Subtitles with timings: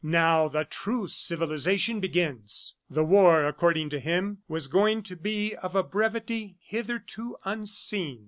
[0.03, 5.75] Now the true civilization begins." The war, according to him, was going to be of
[5.75, 8.19] a brevity hitherto unseen.